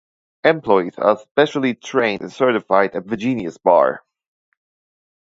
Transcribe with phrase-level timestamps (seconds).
[0.43, 4.03] Employees are specially trained and certified at the Genius Bar.